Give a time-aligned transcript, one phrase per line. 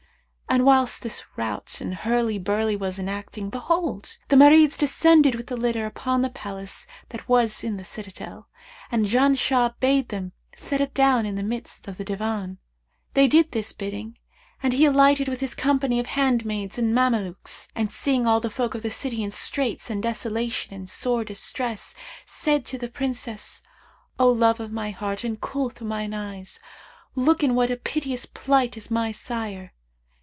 [0.51, 5.55] And whilst this rout and hurly burly was enacting, behold, the Marids descended with the
[5.55, 8.49] litter upon the palace that was in the citadel,
[8.91, 12.57] and Janshah bade them set it down in the midst of the Divan.
[13.13, 14.17] They did his bidding
[14.61, 18.75] and he alighted with his company of handmaids and Mamelukes; and, seeing all the folk
[18.75, 21.95] of the city in straits and desolation and sore distress,
[22.25, 23.63] said to the Princess,
[24.19, 26.59] 'O love of my heart and coolth of mine eyes,
[27.15, 29.71] look in what a piteous plight is my sire!'